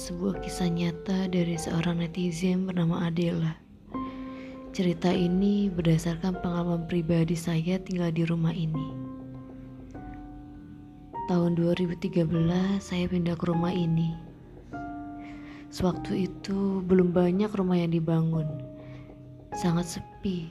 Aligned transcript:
sebuah 0.00 0.40
kisah 0.40 0.72
nyata 0.72 1.28
dari 1.28 1.60
seorang 1.60 2.00
netizen 2.00 2.64
bernama 2.64 3.04
Adela. 3.04 3.52
Cerita 4.72 5.12
ini 5.12 5.68
berdasarkan 5.68 6.40
pengalaman 6.40 6.88
pribadi 6.88 7.36
saya 7.36 7.76
tinggal 7.76 8.08
di 8.08 8.24
rumah 8.24 8.56
ini. 8.56 8.96
Tahun 11.28 11.52
2013 11.52 12.16
saya 12.80 13.04
pindah 13.12 13.36
ke 13.36 13.44
rumah 13.44 13.76
ini. 13.76 14.16
Sewaktu 15.68 16.32
itu 16.32 16.80
belum 16.88 17.12
banyak 17.12 17.52
rumah 17.52 17.76
yang 17.76 17.92
dibangun. 17.92 18.48
Sangat 19.52 20.00
sepi, 20.00 20.48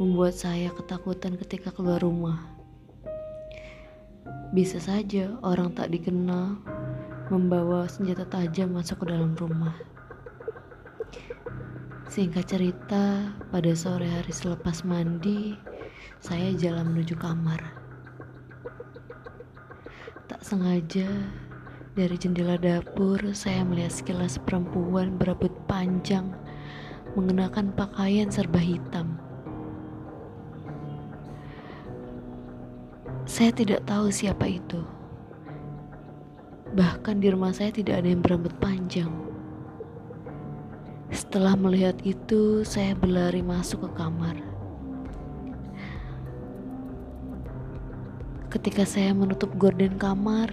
membuat 0.00 0.32
saya 0.32 0.72
ketakutan 0.72 1.36
ketika 1.36 1.76
keluar 1.76 2.00
rumah. 2.00 2.40
Bisa 4.56 4.80
saja 4.80 5.36
orang 5.44 5.76
tak 5.76 5.92
dikenal 5.92 6.56
membawa 7.32 7.88
senjata 7.88 8.28
tajam 8.28 8.76
masuk 8.76 9.00
ke 9.00 9.16
dalam 9.16 9.32
rumah. 9.40 9.72
Singkat 12.12 12.44
cerita, 12.44 13.32
pada 13.48 13.72
sore 13.72 14.04
hari 14.04 14.28
selepas 14.28 14.84
mandi, 14.84 15.56
saya 16.20 16.52
jalan 16.52 16.92
menuju 16.92 17.16
kamar. 17.16 17.56
Tak 20.28 20.44
sengaja, 20.44 21.08
dari 21.96 22.20
jendela 22.20 22.60
dapur 22.60 23.16
saya 23.32 23.64
melihat 23.64 23.96
sekilas 23.96 24.36
perempuan 24.36 25.16
berambut 25.16 25.56
panjang 25.64 26.28
mengenakan 27.16 27.72
pakaian 27.72 28.28
serba 28.28 28.60
hitam. 28.60 29.16
Saya 33.24 33.56
tidak 33.56 33.88
tahu 33.88 34.12
siapa 34.12 34.44
itu. 34.52 34.84
Bahkan 36.72 37.20
di 37.20 37.28
rumah 37.28 37.52
saya 37.52 37.68
tidak 37.68 38.00
ada 38.00 38.08
yang 38.08 38.24
berambut 38.24 38.56
panjang. 38.56 39.12
Setelah 41.12 41.52
melihat 41.52 42.00
itu, 42.00 42.64
saya 42.64 42.96
berlari 42.96 43.44
masuk 43.44 43.84
ke 43.84 43.90
kamar. 44.00 44.40
Ketika 48.48 48.88
saya 48.88 49.12
menutup 49.12 49.52
gorden 49.60 50.00
kamar, 50.00 50.48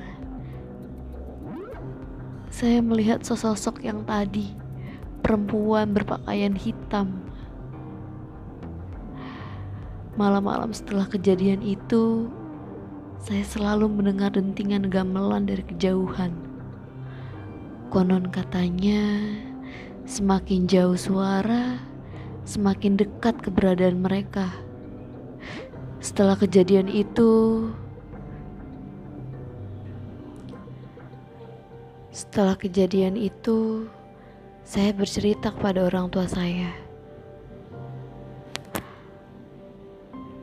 saya 2.52 2.84
melihat 2.84 3.24
sosok 3.24 3.80
yang 3.80 4.04
tadi, 4.04 4.52
perempuan 5.24 5.96
berpakaian 5.96 6.60
hitam. 6.60 7.24
Malam-malam 10.20 10.76
setelah 10.76 11.08
kejadian 11.08 11.64
itu, 11.64 12.28
saya 13.20 13.44
selalu 13.44 13.92
mendengar 13.92 14.32
dentingan 14.32 14.88
gamelan 14.88 15.44
dari 15.44 15.60
kejauhan. 15.68 16.32
Konon 17.92 18.32
katanya, 18.32 19.04
semakin 20.08 20.72
jauh 20.72 20.96
suara, 20.96 21.84
semakin 22.48 22.96
dekat 22.96 23.36
keberadaan 23.44 24.00
mereka. 24.00 24.48
Setelah 26.00 26.40
kejadian 26.40 26.88
itu, 26.88 27.68
setelah 32.16 32.56
kejadian 32.56 33.20
itu, 33.20 33.92
saya 34.64 34.96
bercerita 34.96 35.52
kepada 35.52 35.92
orang 35.92 36.08
tua 36.08 36.24
saya. 36.24 36.89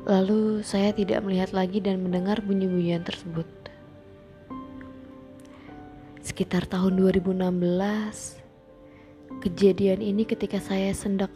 Lalu 0.07 0.62
saya 0.62 0.95
tidak 0.95 1.27
melihat 1.27 1.51
lagi 1.51 1.83
dan 1.83 1.99
mendengar 1.99 2.39
bunyi-bunyian 2.39 3.03
tersebut. 3.03 3.43
Sekitar 6.22 6.62
tahun 6.71 6.94
2016, 6.94 7.43
kejadian 9.43 9.99
ini 10.06 10.22
ketika 10.22 10.62
saya 10.62 10.95
sendak 10.95 11.34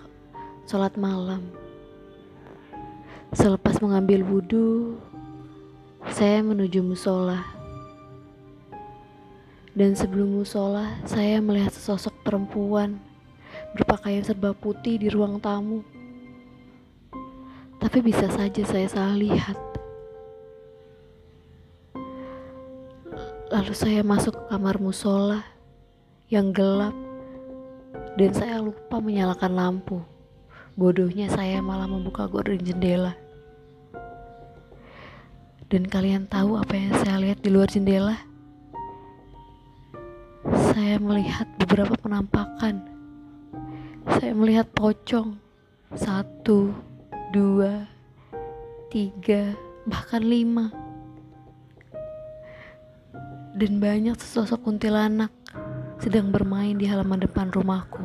sholat 0.70 0.94
malam. 0.94 1.50
Selepas 3.34 3.82
mengambil 3.82 4.22
wudhu, 4.22 5.02
saya 6.14 6.38
menuju 6.38 6.78
musola. 6.86 7.42
Dan 9.74 9.98
sebelum 9.98 10.46
musola, 10.46 10.94
saya 11.10 11.42
melihat 11.42 11.74
sesosok 11.74 12.22
perempuan 12.22 13.02
berpakaian 13.74 14.22
serba 14.22 14.54
putih 14.54 14.94
di 14.94 15.10
ruang 15.10 15.42
tamu. 15.42 15.82
Tapi 17.80 17.98
bisa 18.04 18.28
saja 18.28 18.62
saya 18.68 18.86
salah 18.86 19.16
lihat. 19.16 19.56
Lalu 23.50 23.74
saya 23.74 24.04
masuk 24.06 24.36
ke 24.36 24.44
kamar 24.52 24.78
musola 24.78 25.42
yang 26.30 26.54
gelap 26.54 26.94
dan 28.14 28.30
saya 28.30 28.62
lupa 28.62 29.02
menyalakan 29.02 29.52
lampu. 29.56 29.98
Bodohnya 30.78 31.26
saya 31.32 31.58
malah 31.58 31.90
membuka 31.90 32.30
gorden 32.30 32.62
jendela. 32.62 33.16
Dan 35.70 35.86
kalian 35.86 36.26
tahu 36.30 36.58
apa 36.58 36.74
yang 36.74 36.94
saya 37.02 37.16
lihat 37.22 37.42
di 37.42 37.50
luar 37.50 37.66
jendela? 37.66 38.16
Saya 40.70 40.98
melihat 41.02 41.46
beberapa 41.58 41.94
penampakan. 41.98 42.86
Saya 44.18 44.34
melihat 44.34 44.66
pocong. 44.74 45.38
Satu, 45.94 46.70
dua, 47.30 47.86
tiga, 48.90 49.54
bahkan 49.86 50.18
lima. 50.18 50.74
Dan 53.54 53.78
banyak 53.78 54.18
sesosok 54.18 54.66
kuntilanak 54.66 55.30
sedang 56.02 56.34
bermain 56.34 56.74
di 56.74 56.90
halaman 56.90 57.22
depan 57.22 57.54
rumahku. 57.54 58.02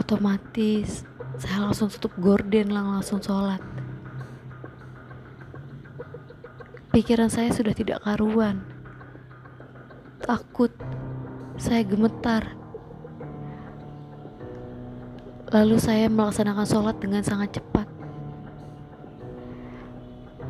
Otomatis 0.00 1.04
saya 1.36 1.68
langsung 1.68 1.92
tutup 1.92 2.16
gorden 2.16 2.72
langsung 2.72 3.20
sholat. 3.20 3.60
Pikiran 6.88 7.28
saya 7.28 7.52
sudah 7.52 7.76
tidak 7.76 8.00
karuan. 8.00 8.64
Takut, 10.24 10.72
saya 11.60 11.84
gemetar 11.84 12.56
Lalu 15.46 15.78
saya 15.78 16.10
melaksanakan 16.10 16.66
sholat 16.66 16.98
dengan 16.98 17.22
sangat 17.22 17.62
cepat. 17.62 17.86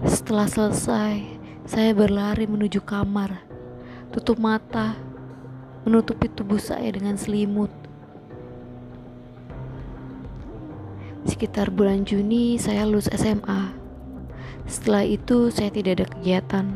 Setelah 0.08 0.48
selesai, 0.48 1.20
saya 1.68 1.92
berlari 1.92 2.48
menuju 2.48 2.80
kamar, 2.80 3.44
tutup 4.08 4.40
mata, 4.40 4.96
menutupi 5.84 6.32
tubuh 6.32 6.56
saya 6.56 6.88
dengan 6.96 7.20
selimut. 7.20 7.68
Sekitar 11.28 11.68
bulan 11.68 12.08
Juni, 12.08 12.56
saya 12.56 12.88
lulus 12.88 13.12
SMA. 13.12 13.76
Setelah 14.64 15.04
itu, 15.04 15.52
saya 15.52 15.68
tidak 15.68 16.00
ada 16.00 16.06
kegiatan, 16.08 16.66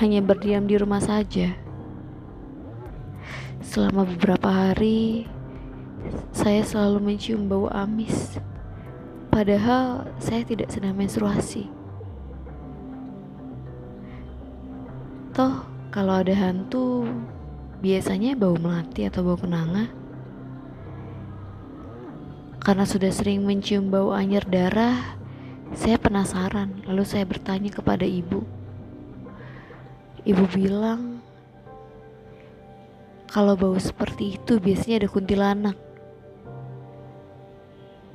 hanya 0.00 0.24
berdiam 0.24 0.64
di 0.64 0.80
rumah 0.80 1.04
saja. 1.04 1.52
Selama 3.60 4.08
beberapa 4.08 4.48
hari, 4.48 5.28
saya 6.32 6.64
selalu 6.64 7.12
mencium 7.12 7.46
bau 7.46 7.70
amis, 7.70 8.40
padahal 9.28 10.08
saya 10.18 10.42
tidak 10.42 10.72
sedang 10.72 10.96
menstruasi. 10.96 11.68
Toh, 15.32 15.64
kalau 15.88 16.20
ada 16.20 16.32
hantu, 16.36 17.08
biasanya 17.80 18.36
bau 18.36 18.56
melati 18.56 19.08
atau 19.08 19.24
bau 19.24 19.38
kenanga. 19.40 19.88
Karena 22.62 22.86
sudah 22.86 23.10
sering 23.10 23.42
mencium 23.42 23.90
bau 23.90 24.14
anyir 24.14 24.46
darah, 24.46 25.18
saya 25.72 25.96
penasaran, 25.96 26.84
lalu 26.84 27.02
saya 27.02 27.24
bertanya 27.24 27.72
kepada 27.72 28.04
ibu. 28.04 28.44
Ibu 30.22 30.44
bilang, 30.52 31.24
kalau 33.32 33.56
bau 33.56 33.74
seperti 33.80 34.36
itu 34.36 34.60
biasanya 34.60 35.02
ada 35.02 35.08
kuntilanak. 35.08 35.91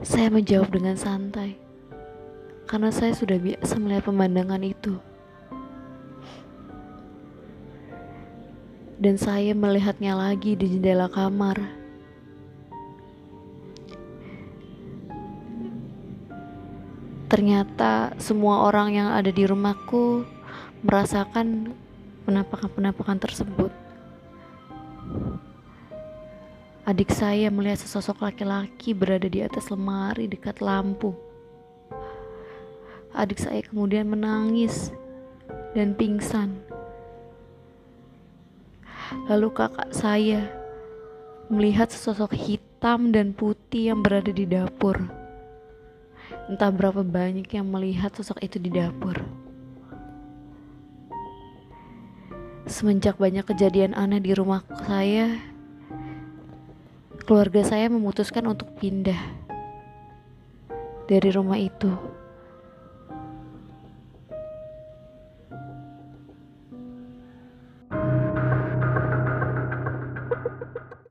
Saya 0.06 0.30
menjawab 0.30 0.70
dengan 0.70 0.94
santai, 0.94 1.58
karena 2.70 2.94
saya 2.94 3.18
sudah 3.18 3.42
biasa 3.42 3.82
melihat 3.82 4.06
pemandangan 4.06 4.62
itu. 4.62 4.94
Dan 9.02 9.18
saya 9.18 9.58
melihatnya 9.58 10.14
lagi 10.14 10.54
di 10.54 10.70
jendela 10.70 11.10
kamar. 11.10 11.58
Ternyata 17.26 18.14
semua 18.22 18.70
orang 18.70 18.94
yang 18.94 19.10
ada 19.18 19.34
di 19.34 19.50
rumahku 19.50 20.22
merasakan 20.86 21.74
penampakan-penampakan 22.30 23.18
tersebut. 23.18 23.87
Adik 26.88 27.12
saya 27.12 27.52
melihat 27.52 27.84
sesosok 27.84 28.24
laki-laki 28.24 28.96
berada 28.96 29.28
di 29.28 29.44
atas 29.44 29.68
lemari 29.68 30.24
dekat 30.24 30.64
lampu. 30.64 31.12
Adik 33.12 33.44
saya 33.44 33.60
kemudian 33.60 34.08
menangis 34.08 34.96
dan 35.76 35.92
pingsan. 36.00 36.56
Lalu 39.28 39.52
kakak 39.52 39.92
saya 39.92 40.48
melihat 41.52 41.92
sesosok 41.92 42.32
hitam 42.32 43.12
dan 43.12 43.36
putih 43.36 43.92
yang 43.92 44.00
berada 44.00 44.32
di 44.32 44.48
dapur. 44.48 44.96
Entah 46.48 46.72
berapa 46.72 47.04
banyak 47.04 47.52
yang 47.52 47.68
melihat 47.68 48.16
sosok 48.16 48.40
itu 48.40 48.64
di 48.64 48.72
dapur. 48.72 49.20
Semenjak 52.64 53.20
banyak 53.20 53.44
kejadian 53.44 53.92
aneh 53.92 54.24
di 54.24 54.32
rumah 54.32 54.64
saya, 54.88 55.36
keluarga 57.28 57.60
saya 57.68 57.92
memutuskan 57.92 58.48
untuk 58.48 58.72
pindah 58.80 59.20
dari 61.12 61.28
rumah 61.28 61.60
itu. 61.60 62.17